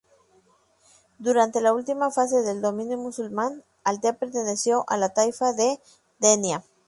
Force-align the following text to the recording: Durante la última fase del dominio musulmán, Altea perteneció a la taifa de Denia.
Durante 1.19 1.61
la 1.61 1.73
última 1.75 2.09
fase 2.09 2.41
del 2.41 2.59
dominio 2.59 2.97
musulmán, 2.97 3.63
Altea 3.83 4.13
perteneció 4.17 4.83
a 4.87 4.97
la 4.97 5.09
taifa 5.13 5.53
de 5.53 5.79
Denia. 6.17 6.63